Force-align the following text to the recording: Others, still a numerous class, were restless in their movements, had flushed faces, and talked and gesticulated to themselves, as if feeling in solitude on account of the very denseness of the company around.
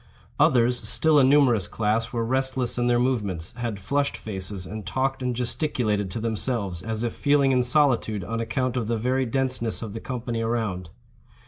Others, 0.39 0.89
still 0.89 1.19
a 1.19 1.23
numerous 1.23 1.67
class, 1.67 2.11
were 2.11 2.25
restless 2.25 2.79
in 2.79 2.87
their 2.87 2.97
movements, 2.97 3.51
had 3.57 3.79
flushed 3.79 4.17
faces, 4.17 4.65
and 4.65 4.83
talked 4.83 5.21
and 5.21 5.35
gesticulated 5.35 6.09
to 6.09 6.19
themselves, 6.19 6.81
as 6.81 7.03
if 7.03 7.13
feeling 7.13 7.51
in 7.51 7.61
solitude 7.61 8.23
on 8.23 8.39
account 8.39 8.75
of 8.75 8.87
the 8.87 8.97
very 8.97 9.27
denseness 9.27 9.83
of 9.83 9.93
the 9.93 9.99
company 9.99 10.41
around. 10.41 10.89